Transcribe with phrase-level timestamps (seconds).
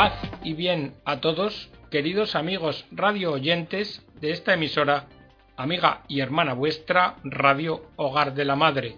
[0.00, 5.10] Paz y bien a todos, queridos amigos radio oyentes de esta emisora,
[5.58, 8.96] amiga y hermana vuestra, Radio Hogar de la Madre.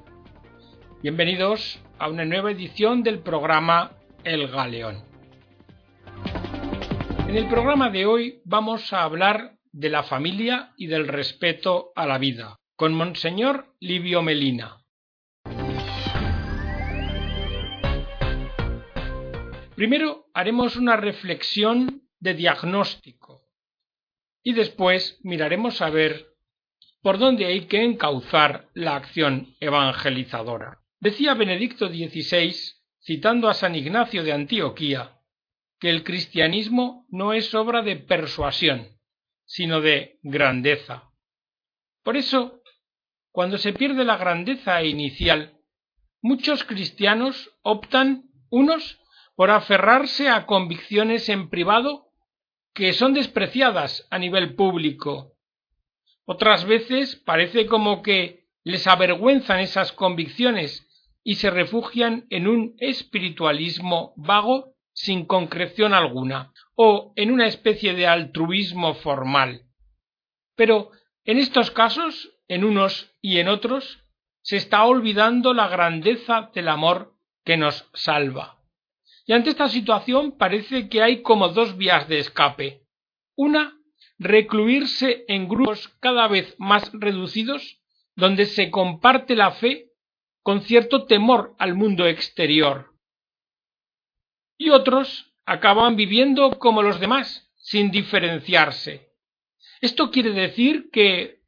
[1.02, 5.02] Bienvenidos a una nueva edición del programa El Galeón.
[7.26, 12.06] En el programa de hoy vamos a hablar de la familia y del respeto a
[12.06, 14.81] la vida, con Monseñor Livio Melina.
[19.82, 23.48] Primero haremos una reflexión de diagnóstico
[24.44, 26.28] y después miraremos a ver
[27.00, 30.78] por dónde hay que encauzar la acción evangelizadora.
[31.00, 32.54] Decía Benedicto XVI,
[33.00, 35.18] citando a San Ignacio de Antioquía,
[35.80, 38.86] que el cristianismo no es obra de persuasión,
[39.46, 41.10] sino de grandeza.
[42.04, 42.62] Por eso,
[43.32, 45.58] cuando se pierde la grandeza inicial,
[46.20, 49.01] muchos cristianos optan unos
[49.42, 52.12] por aferrarse a convicciones en privado
[52.72, 55.32] que son despreciadas a nivel público.
[56.24, 60.88] Otras veces parece como que les avergüenzan esas convicciones
[61.24, 68.06] y se refugian en un espiritualismo vago sin concreción alguna, o en una especie de
[68.06, 69.62] altruismo formal.
[70.54, 70.92] Pero
[71.24, 74.04] en estos casos, en unos y en otros,
[74.42, 78.61] se está olvidando la grandeza del amor que nos salva.
[79.26, 82.82] Y ante esta situación parece que hay como dos vías de escape.
[83.36, 83.78] Una,
[84.18, 87.80] recluirse en grupos cada vez más reducidos,
[88.14, 89.90] donde se comparte la fe
[90.42, 92.92] con cierto temor al mundo exterior.
[94.58, 99.12] Y otros acaban viviendo como los demás, sin diferenciarse.
[99.80, 101.42] Esto quiere decir que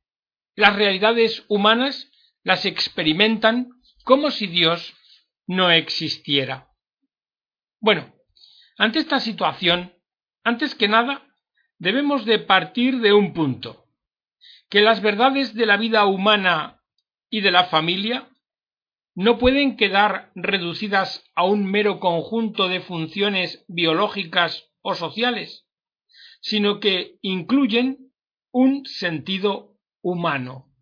[0.56, 2.10] las realidades humanas
[2.42, 3.70] las experimentan
[4.04, 4.94] como si Dios
[5.46, 6.73] no existiera.
[7.84, 8.14] Bueno,
[8.78, 9.92] ante esta situación,
[10.42, 11.22] antes que nada,
[11.78, 13.84] debemos de partir de un punto,
[14.70, 16.80] que las verdades de la vida humana
[17.28, 18.30] y de la familia
[19.14, 25.66] no pueden quedar reducidas a un mero conjunto de funciones biológicas o sociales,
[26.40, 28.14] sino que incluyen
[28.50, 30.72] un sentido humano,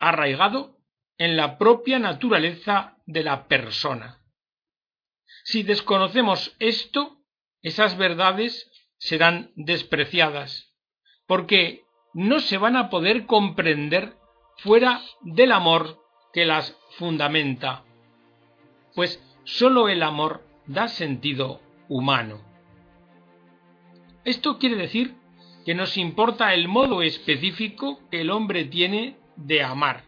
[0.00, 0.80] arraigado
[1.18, 4.17] en la propia naturaleza de la persona.
[5.50, 7.16] Si desconocemos esto,
[7.62, 10.74] esas verdades serán despreciadas,
[11.26, 14.12] porque no se van a poder comprender
[14.58, 16.02] fuera del amor
[16.34, 17.82] que las fundamenta,
[18.94, 22.42] pues sólo el amor da sentido humano.
[24.26, 25.14] Esto quiere decir
[25.64, 30.04] que nos importa el modo específico que el hombre tiene de amar,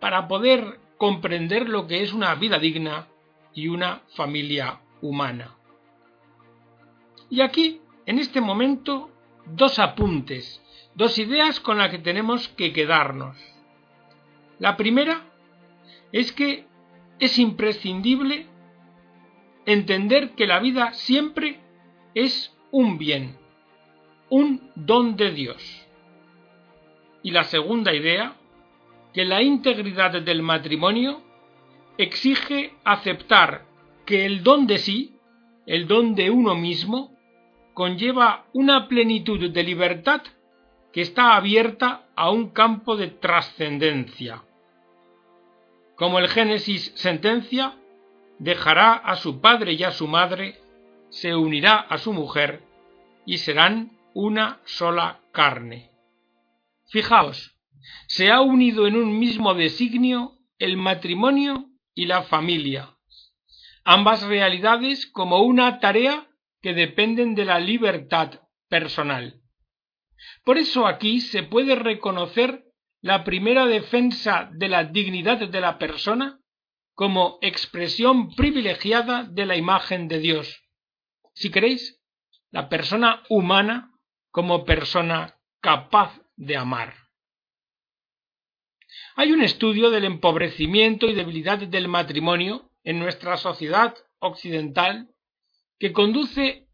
[0.00, 3.08] para poder comprender lo que es una vida digna
[3.56, 5.56] y una familia humana.
[7.30, 9.10] Y aquí, en este momento,
[9.46, 10.62] dos apuntes,
[10.94, 13.36] dos ideas con las que tenemos que quedarnos.
[14.58, 15.24] La primera
[16.12, 16.66] es que
[17.18, 18.46] es imprescindible
[19.64, 21.58] entender que la vida siempre
[22.14, 23.38] es un bien,
[24.28, 25.86] un don de Dios.
[27.22, 28.36] Y la segunda idea,
[29.14, 31.25] que la integridad del matrimonio
[31.98, 33.66] exige aceptar
[34.04, 35.16] que el don de sí,
[35.66, 37.16] el don de uno mismo,
[37.74, 40.22] conlleva una plenitud de libertad
[40.92, 44.42] que está abierta a un campo de trascendencia.
[45.96, 47.76] Como el Génesis sentencia,
[48.38, 50.60] dejará a su padre y a su madre,
[51.10, 52.62] se unirá a su mujer,
[53.24, 55.90] y serán una sola carne.
[56.88, 57.56] Fijaos,
[58.06, 62.94] se ha unido en un mismo designio el matrimonio y la familia,
[63.84, 66.28] ambas realidades como una tarea
[66.60, 69.40] que dependen de la libertad personal.
[70.44, 72.64] Por eso aquí se puede reconocer
[73.00, 76.38] la primera defensa de la dignidad de la persona
[76.94, 80.64] como expresión privilegiada de la imagen de Dios.
[81.34, 82.00] Si queréis,
[82.50, 83.90] la persona humana
[84.30, 87.05] como persona capaz de amar.
[89.18, 95.08] Hay un estudio del empobrecimiento y debilidad del matrimonio en nuestra sociedad occidental
[95.78, 96.68] que conduce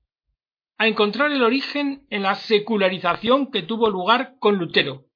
[0.77, 5.07] a encontrar el origen en la secularización que tuvo lugar con Lutero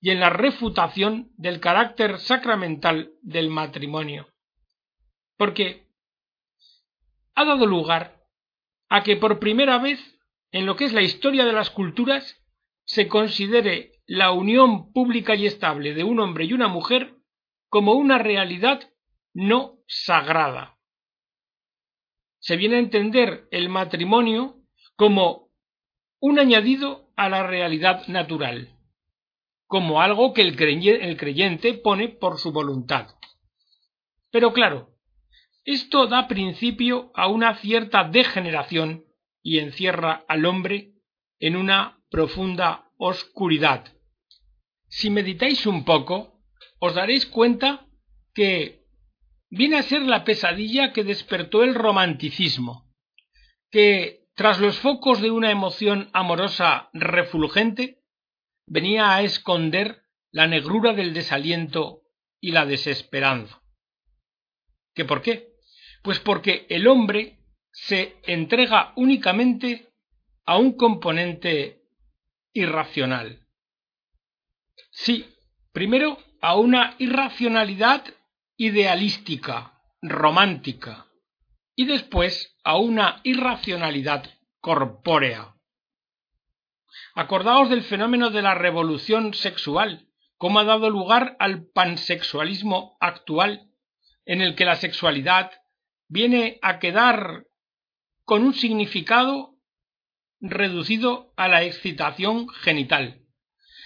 [0.00, 4.32] y en la refutación del carácter sacramental del matrimonio.
[5.36, 5.86] Porque
[7.34, 8.24] ha dado lugar
[8.88, 10.00] a que por primera vez
[10.52, 12.42] en lo que es la historia de las culturas
[12.86, 17.16] se considere la unión pública y estable de un hombre y una mujer
[17.68, 18.80] como una realidad
[19.34, 20.78] no sagrada.
[22.38, 24.56] Se viene a entender el matrimonio
[24.94, 25.50] como
[26.20, 28.78] un añadido a la realidad natural,
[29.66, 33.08] como algo que el creyente pone por su voluntad.
[34.30, 34.96] Pero claro,
[35.64, 39.04] esto da principio a una cierta degeneración
[39.42, 40.92] y encierra al hombre
[41.40, 43.92] en una profunda oscuridad.
[44.88, 46.40] Si meditáis un poco,
[46.78, 47.86] os daréis cuenta
[48.34, 48.84] que
[49.50, 52.92] viene a ser la pesadilla que despertó el romanticismo,
[53.70, 58.02] que tras los focos de una emoción amorosa refulgente,
[58.66, 62.02] venía a esconder la negrura del desaliento
[62.40, 63.62] y la desesperanza.
[64.94, 65.54] ¿Qué por qué?
[66.02, 67.38] Pues porque el hombre
[67.72, 69.88] se entrega únicamente
[70.44, 71.82] a un componente
[72.56, 73.46] irracional.
[74.90, 75.28] Sí,
[75.72, 78.04] primero a una irracionalidad
[78.56, 81.06] idealística, romántica,
[81.74, 84.30] y después a una irracionalidad
[84.60, 85.54] corpórea.
[87.14, 90.08] Acordaos del fenómeno de la revolución sexual,
[90.38, 93.70] cómo ha dado lugar al pansexualismo actual,
[94.24, 95.50] en el que la sexualidad
[96.08, 97.44] viene a quedar
[98.24, 99.55] con un significado
[100.40, 103.22] reducido a la excitación genital,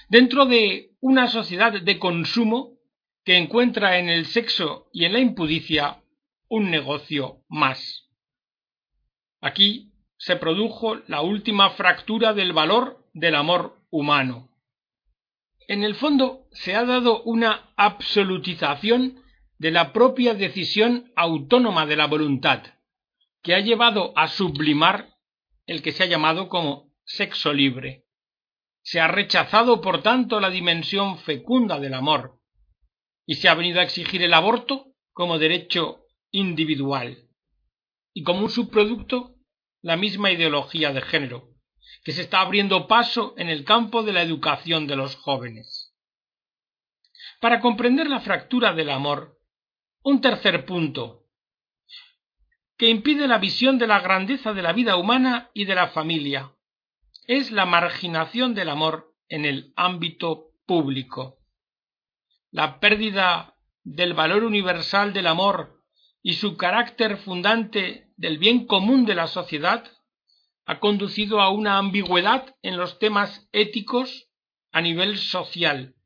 [0.08, 2.78] dentro de una sociedad de consumo
[3.24, 6.02] que encuentra en el sexo y en la impudicia
[6.48, 8.08] un negocio más.
[9.40, 14.50] Aquí se produjo la última fractura del valor del amor humano.
[15.68, 19.22] En el fondo se ha dado una absolutización
[19.58, 22.62] de la propia decisión autónoma de la voluntad,
[23.42, 25.09] que ha llevado a sublimar
[25.70, 28.04] el que se ha llamado como sexo libre.
[28.82, 32.40] Se ha rechazado, por tanto, la dimensión fecunda del amor,
[33.24, 37.28] y se ha venido a exigir el aborto como derecho individual,
[38.12, 39.36] y como un subproducto
[39.80, 41.50] la misma ideología de género,
[42.02, 45.94] que se está abriendo paso en el campo de la educación de los jóvenes.
[47.40, 49.38] Para comprender la fractura del amor,
[50.02, 51.26] un tercer punto,
[52.80, 56.52] que impide la visión de la grandeza de la vida humana y de la familia,
[57.26, 61.36] es la marginación del amor en el ámbito público.
[62.50, 63.54] La pérdida
[63.84, 65.82] del valor universal del amor
[66.22, 69.84] y su carácter fundante del bien común de la sociedad
[70.64, 74.30] ha conducido a una ambigüedad en los temas éticos
[74.72, 75.96] a nivel social,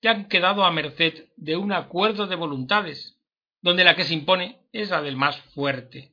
[0.00, 3.21] que han quedado a merced de un acuerdo de voluntades,
[3.62, 6.12] donde la que se impone es la del más fuerte.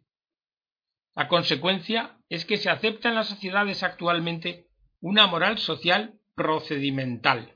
[1.16, 4.68] La consecuencia es que se acepta en las sociedades actualmente
[5.02, 7.56] una moral social procedimental,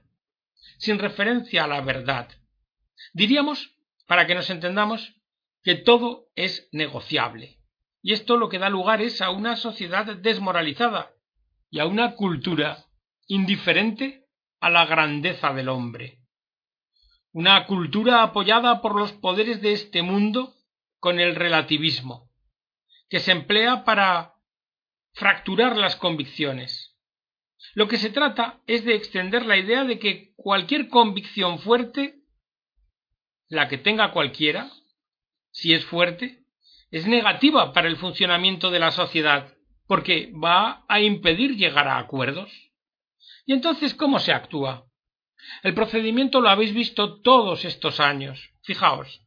[0.78, 2.30] sin referencia a la verdad.
[3.13, 3.75] Diríamos,
[4.07, 5.16] para que nos entendamos,
[5.63, 7.60] que todo es negociable,
[8.01, 11.13] y esto lo que da lugar es a una sociedad desmoralizada
[11.69, 12.86] y a una cultura
[13.28, 14.25] indiferente
[14.60, 16.23] a la grandeza del hombre
[17.33, 20.53] una cultura apoyada por los poderes de este mundo
[21.00, 22.30] con el relativismo,
[23.09, 24.35] que se emplea para
[25.13, 26.95] fracturar las convicciones.
[27.74, 32.21] Lo que se trata es de extender la idea de que cualquier convicción fuerte,
[33.47, 34.72] la que tenga cualquiera,
[35.51, 36.46] si es fuerte,
[36.91, 39.55] es negativa para el funcionamiento de la sociedad,
[39.88, 42.51] porque va a impedir llegar a acuerdos.
[43.46, 44.86] ¿Y entonces cómo se actúa?
[45.62, 48.51] El procedimiento lo habéis visto todos estos años.
[48.62, 49.21] Fijaos,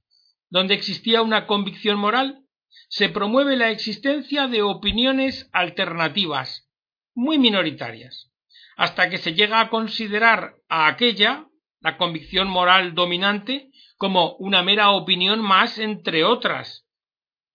[0.48, 2.42] donde existía una convicción moral,
[2.88, 6.70] se promueve la existencia de opiniones alternativas,
[7.14, 8.30] muy minoritarias,
[8.76, 11.46] hasta que se llega a considerar a aquella,
[11.80, 16.86] la convicción moral dominante, como una mera opinión más entre otras,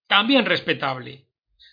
[0.07, 1.27] también respetable.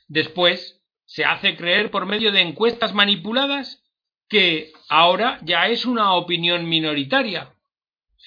[0.07, 3.83] Después se hace creer por medio de encuestas manipuladas
[4.29, 7.55] que ahora ya es una opinión minoritaria.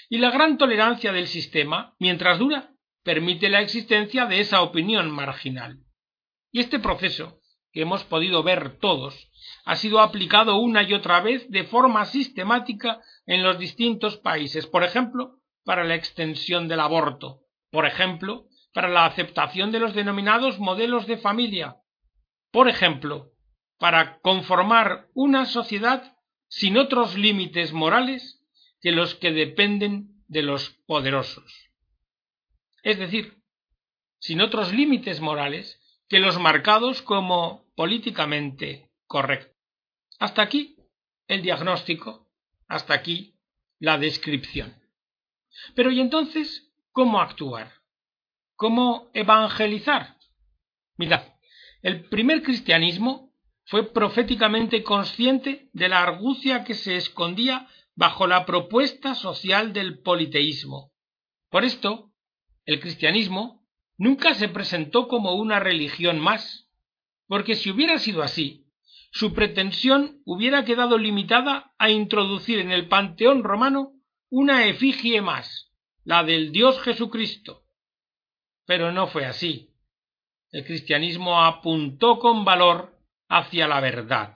[0.10, 2.72] Y la gran tolerancia del sistema, mientras dura,
[3.04, 5.80] permite la existencia de esa opinión marginal.
[6.52, 7.40] Y este proceso,
[7.72, 9.32] que hemos podido ver todos,
[9.66, 14.84] ha sido aplicado una y otra vez de forma sistemática en los distintos países, por
[14.84, 21.08] ejemplo, para la extensión del aborto, por ejemplo, para la aceptación de los denominados modelos
[21.08, 21.78] de familia,
[22.52, 23.31] por ejemplo,
[23.82, 26.16] para conformar una sociedad
[26.48, 28.40] sin otros límites morales
[28.80, 31.52] que los que dependen de los poderosos.
[32.84, 33.42] Es decir,
[34.20, 39.58] sin otros límites morales que los marcados como políticamente correctos.
[40.20, 40.78] Hasta aquí
[41.28, 42.30] el diagnóstico,
[42.68, 43.40] hasta aquí
[43.80, 44.80] la descripción.
[45.74, 47.72] Pero ¿y entonces cómo actuar?
[48.56, 50.18] ¿Cómo evangelizar?
[50.98, 51.24] Mirad,
[51.82, 53.31] el primer cristianismo
[53.72, 60.92] fue proféticamente consciente de la argucia que se escondía bajo la propuesta social del politeísmo.
[61.50, 62.12] Por esto,
[62.66, 63.66] el cristianismo
[63.98, 66.68] nunca se presentó como una religión más,
[67.28, 68.66] porque si hubiera sido así,
[69.10, 73.94] su pretensión hubiera quedado limitada a introducir en el panteón romano
[74.30, 75.72] una efigie más,
[76.04, 77.64] la del Dios Jesucristo.
[78.66, 79.70] Pero no fue así.
[80.52, 83.01] El cristianismo apuntó con valor
[83.32, 84.36] hacia la verdad,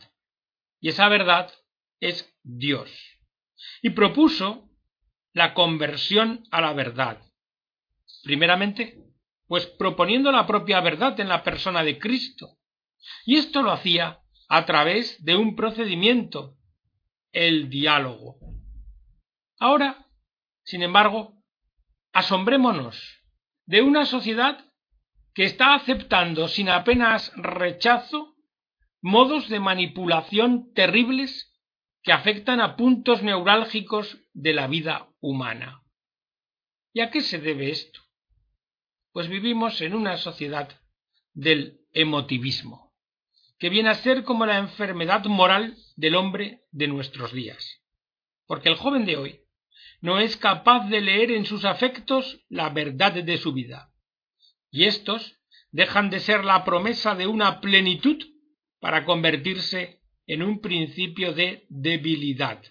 [0.80, 1.52] y esa verdad
[2.00, 2.90] es Dios,
[3.82, 4.70] y propuso
[5.34, 7.22] la conversión a la verdad.
[8.24, 9.04] Primeramente,
[9.48, 12.58] pues proponiendo la propia verdad en la persona de Cristo,
[13.26, 16.56] y esto lo hacía a través de un procedimiento,
[17.34, 18.38] el diálogo.
[19.60, 20.08] Ahora,
[20.64, 21.44] sin embargo,
[22.14, 22.98] asombrémonos
[23.66, 24.64] de una sociedad
[25.34, 28.35] que está aceptando sin apenas rechazo
[29.06, 31.54] modos de manipulación terribles
[32.02, 35.84] que afectan a puntos neurálgicos de la vida humana.
[36.92, 38.00] ¿Y a qué se debe esto?
[39.12, 40.82] Pues vivimos en una sociedad
[41.36, 42.96] del emotivismo
[43.60, 47.84] que viene a ser como la enfermedad moral del hombre de nuestros días.
[48.48, 49.42] Porque el joven de hoy
[50.02, 53.94] no es capaz de leer en sus afectos la verdad de su vida.
[54.72, 55.38] Y éstos
[55.70, 58.18] dejan de ser la promesa de una plenitud
[58.86, 62.62] para convertirse en un principio de debilidad.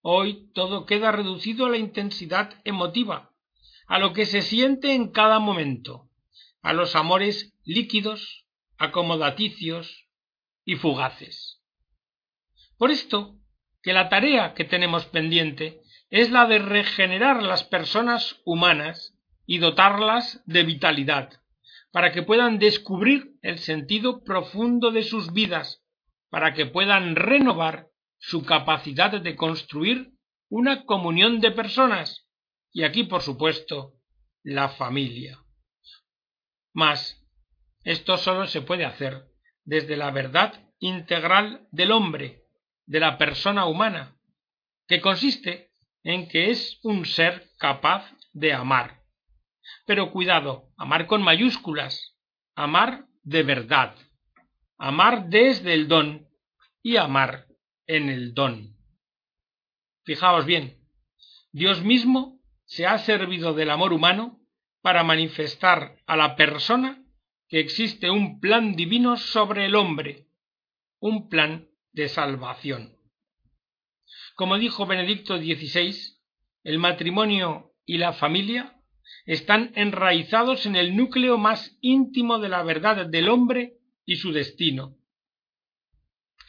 [0.00, 3.34] Hoy todo queda reducido a la intensidad emotiva,
[3.86, 6.08] a lo que se siente en cada momento,
[6.62, 8.46] a los amores líquidos,
[8.78, 10.06] acomodaticios
[10.64, 11.60] y fugaces.
[12.78, 13.36] Por esto,
[13.82, 19.14] que la tarea que tenemos pendiente es la de regenerar las personas humanas
[19.44, 21.37] y dotarlas de vitalidad,
[21.90, 25.82] para que puedan descubrir el sentido profundo de sus vidas,
[26.30, 30.12] para que puedan renovar su capacidad de construir
[30.50, 32.26] una comunión de personas,
[32.72, 33.94] y aquí, por supuesto,
[34.42, 35.38] la familia.
[36.74, 37.24] Mas
[37.84, 39.24] esto solo se puede hacer
[39.64, 42.44] desde la verdad integral del hombre,
[42.86, 44.16] de la persona humana,
[44.86, 48.97] que consiste en que es un ser capaz de amar.
[49.86, 52.16] Pero cuidado, amar con mayúsculas,
[52.54, 53.94] amar de verdad,
[54.78, 56.28] amar desde el don
[56.82, 57.46] y amar
[57.86, 58.76] en el don.
[60.04, 60.78] Fijaos bien,
[61.52, 64.40] Dios mismo se ha servido del amor humano
[64.82, 67.04] para manifestar a la persona
[67.48, 70.26] que existe un plan divino sobre el hombre,
[71.00, 72.96] un plan de salvación.
[74.34, 75.96] Como dijo Benedicto XVI,
[76.62, 78.77] el matrimonio y la familia
[79.26, 83.74] están enraizados en el núcleo más íntimo de la verdad del hombre
[84.04, 84.96] y su destino.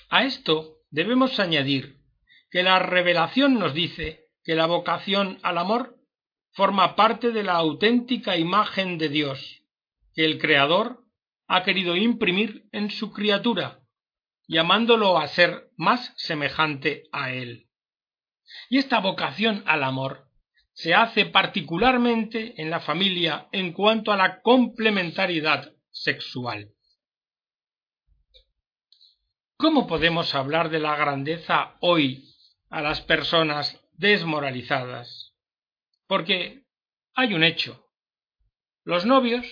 [0.09, 1.97] A esto debemos añadir
[2.49, 5.97] que la revelación nos dice que la vocación al amor
[6.53, 9.59] forma parte de la auténtica imagen de Dios
[10.13, 11.03] que el Creador
[11.47, 13.79] ha querido imprimir en su criatura,
[14.47, 17.67] llamándolo a ser más semejante a Él.
[18.69, 20.28] Y esta vocación al amor
[20.79, 26.71] se hace particularmente en la familia en cuanto a la complementariedad sexual.
[29.57, 32.33] ¿Cómo podemos hablar de la grandeza hoy
[32.69, 35.35] a las personas desmoralizadas?
[36.07, 36.63] Porque
[37.13, 37.85] hay un hecho.
[38.85, 39.45] Los novios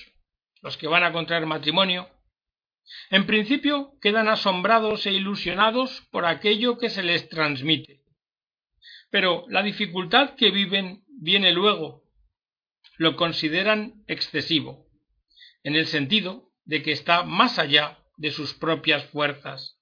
[0.62, 2.10] los que van a contraer matrimonio,
[3.10, 8.02] en principio quedan asombrados e ilusionados por aquello que se les transmite.
[9.10, 12.04] Pero la dificultad que viven viene luego.
[12.98, 14.88] Lo consideran excesivo,
[15.64, 19.80] en el sentido de que está más allá de sus propias fuerzas.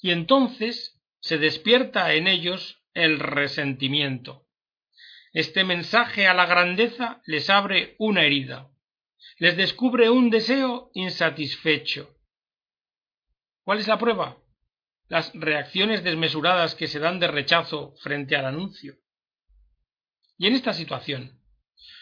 [0.00, 4.46] Y entonces se despierta en ellos el resentimiento.
[5.32, 8.70] Este mensaje a la grandeza les abre una herida,
[9.38, 12.14] les descubre un deseo insatisfecho.
[13.62, 14.38] ¿Cuál es la prueba?
[15.08, 18.96] Las reacciones desmesuradas que se dan de rechazo frente al anuncio.
[20.38, 21.40] Y en esta situación,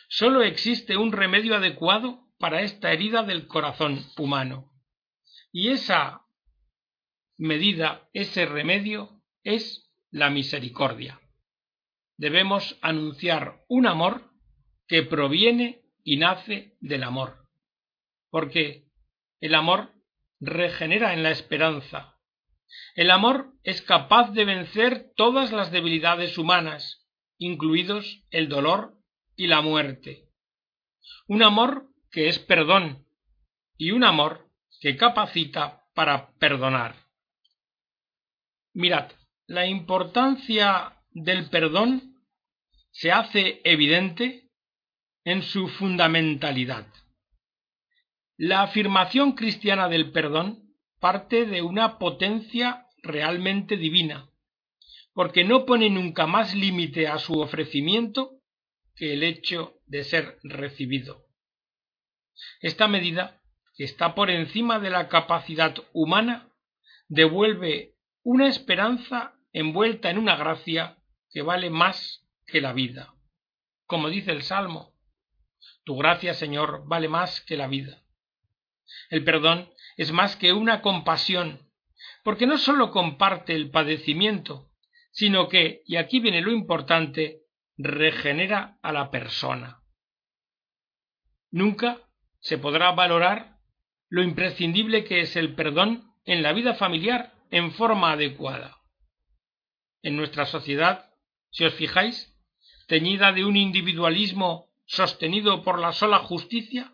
[0.09, 4.73] sólo existe un remedio adecuado para esta herida del corazón humano.
[5.53, 6.23] Y esa
[7.37, 11.21] medida, ese remedio, es la misericordia.
[12.17, 14.31] Debemos anunciar un amor
[14.87, 17.49] que proviene y nace del amor.
[18.31, 18.89] Porque
[19.41, 19.93] el amor
[20.41, 22.19] regenera en la esperanza.
[22.95, 27.04] El amor es capaz de vencer todas las debilidades humanas,
[27.39, 28.95] incluidos el dolor
[29.37, 30.29] y la muerte.
[31.27, 33.07] Un amor que es perdón
[33.77, 34.49] y un amor
[34.81, 36.97] que capacita para perdonar.
[38.73, 39.11] Mirad,
[39.47, 42.23] la importancia del perdón
[42.91, 44.51] se hace evidente
[45.25, 46.87] en su fundamentalidad.
[48.37, 54.31] La afirmación cristiana del perdón parte de una potencia realmente divina,
[55.15, 58.41] porque no pone nunca más límite a su ofrecimiento
[58.97, 61.25] que el hecho de ser recibido.
[62.61, 63.41] Esta medida,
[63.77, 66.53] que está por encima de la capacidad humana,
[67.09, 70.99] devuelve una esperanza envuelta en una gracia
[71.31, 73.15] que vale más que la vida.
[73.87, 74.95] Como dice el Salmo,
[75.85, 78.03] tu gracia, Señor, vale más que la vida.
[79.11, 81.71] El perdón es más que una compasión,
[82.25, 84.71] porque no sólo comparte el padecimiento,
[85.15, 87.43] sino que, y aquí viene lo importante,
[87.79, 89.81] regenera a la persona.
[91.53, 92.01] Nunca
[92.41, 93.59] se podrá valorar
[94.09, 98.77] lo imprescindible que es el perdón en la vida familiar en forma adecuada.
[100.03, 101.13] En nuestra sociedad,
[101.51, 102.37] si os fijáis,
[102.89, 106.93] teñida de un individualismo sostenido por la sola justicia,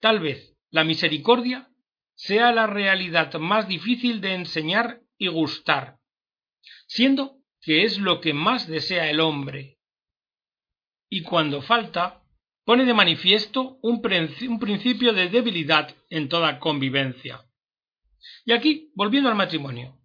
[0.00, 1.70] tal vez la misericordia
[2.16, 5.98] sea la realidad más difícil de enseñar y gustar,
[6.86, 9.78] siendo que es lo que más desea el hombre.
[11.08, 12.22] Y cuando falta,
[12.64, 17.44] pone de manifiesto un, principio de debilidad en toda convivencia.
[18.44, 19.98] Y aquí, volviendo al matrimonio,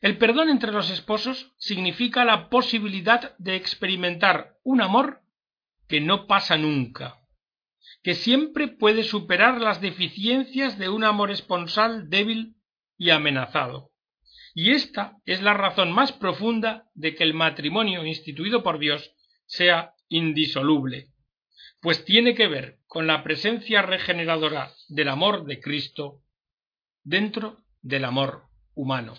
[0.00, 5.22] el perdón entre los esposos significa la posibilidad de experimentar un amor
[5.88, 7.20] que no pasa nunca,
[8.02, 12.56] que siempre puede superar las deficiencias de un amor esponsal débil
[12.98, 13.92] y amenazado.
[14.58, 19.12] Y esta es la razón más profunda de que el matrimonio instituido por Dios
[19.44, 21.08] sea indisoluble,
[21.82, 26.22] pues tiene que ver con la presencia regeneradora del amor de Cristo
[27.04, 29.12] dentro del amor humano.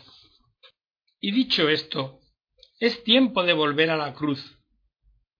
[1.19, 2.19] Y dicho esto,
[2.79, 4.57] es tiempo de volver a la cruz,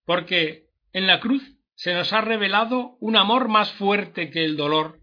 [0.05, 1.41] porque en la cruz
[1.73, 5.01] se nos ha revelado un amor más fuerte que el dolor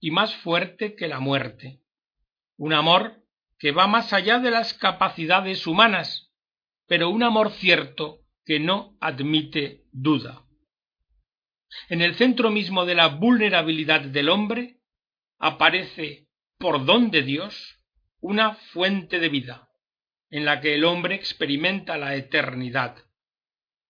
[0.00, 1.82] y más fuerte que la muerte,
[2.56, 3.21] un amor
[3.62, 6.32] que va más allá de las capacidades humanas,
[6.88, 10.42] pero un amor cierto que no admite duda.
[11.88, 14.80] En el centro mismo de la vulnerabilidad del hombre
[15.38, 16.26] aparece,
[16.58, 17.78] por don de Dios,
[18.18, 19.68] una fuente de vida,
[20.28, 22.96] en la que el hombre experimenta la eternidad.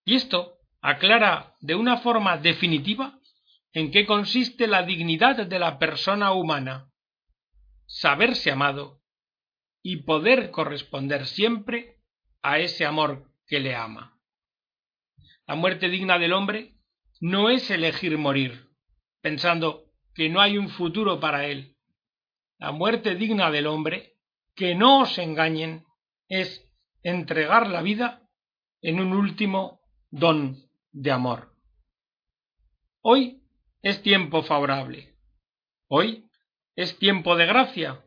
[0.05, 3.19] Y esto aclara de una forma definitiva
[3.73, 6.93] en qué consiste la dignidad de la persona humana,
[7.87, 9.02] saberse amado
[9.83, 11.99] y poder corresponder siempre
[12.43, 14.19] a ese amor que le ama.
[15.47, 16.77] La muerte digna del hombre
[17.21, 18.71] no es elegir morir,
[19.21, 21.77] pensando que no hay un futuro para él.
[22.59, 24.15] La muerte digna del hombre,
[24.55, 25.85] que no os engañen,
[26.29, 26.69] es
[27.03, 28.29] entregar la vida
[28.81, 31.53] en un último don de amor.
[33.01, 33.43] Hoy
[33.83, 35.17] es tiempo favorable.
[35.89, 36.31] Hoy
[36.77, 38.05] es tiempo de gracia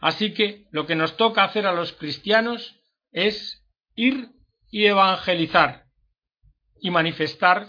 [0.00, 2.80] Así que lo que nos toca hacer a los cristianos
[3.12, 4.30] es ir
[4.70, 5.86] y evangelizar
[6.80, 7.68] y manifestar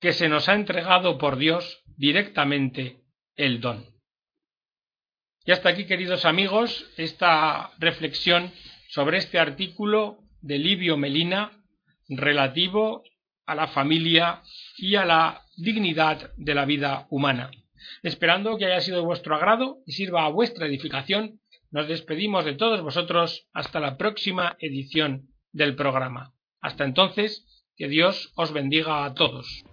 [0.00, 3.02] que se nos ha entregado por Dios directamente
[3.36, 3.84] el don.
[5.44, 8.52] Y hasta aquí, queridos amigos, esta reflexión
[8.88, 11.52] sobre este artículo de Livio Melina
[12.08, 13.02] relativo
[13.46, 14.42] a la familia
[14.78, 17.50] y a la dignidad de la vida humana.
[18.02, 22.54] Esperando que haya sido de vuestro agrado y sirva a vuestra edificación, nos despedimos de
[22.54, 26.32] todos vosotros hasta la próxima edición del programa.
[26.60, 27.44] Hasta entonces,
[27.76, 29.64] que Dios os bendiga a todos.